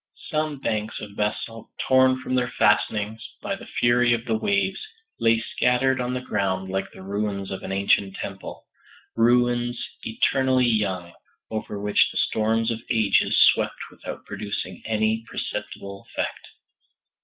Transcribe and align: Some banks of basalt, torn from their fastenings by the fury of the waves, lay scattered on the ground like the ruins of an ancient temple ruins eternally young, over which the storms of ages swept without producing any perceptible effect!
Some 0.31 0.57
banks 0.57 0.99
of 0.99 1.15
basalt, 1.15 1.69
torn 1.87 2.23
from 2.23 2.33
their 2.33 2.47
fastenings 2.57 3.23
by 3.39 3.55
the 3.55 3.67
fury 3.67 4.13
of 4.13 4.25
the 4.25 4.33
waves, 4.35 4.81
lay 5.19 5.37
scattered 5.39 6.01
on 6.01 6.15
the 6.15 6.21
ground 6.21 6.71
like 6.71 6.91
the 6.91 7.03
ruins 7.03 7.51
of 7.51 7.61
an 7.61 7.71
ancient 7.71 8.15
temple 8.15 8.65
ruins 9.15 9.79
eternally 10.01 10.65
young, 10.65 11.13
over 11.51 11.79
which 11.79 12.09
the 12.09 12.17
storms 12.17 12.71
of 12.71 12.81
ages 12.89 13.39
swept 13.53 13.77
without 13.91 14.25
producing 14.25 14.81
any 14.87 15.23
perceptible 15.27 16.07
effect! 16.09 16.47